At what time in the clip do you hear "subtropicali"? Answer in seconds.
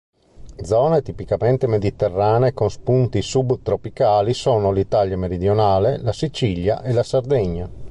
3.21-4.33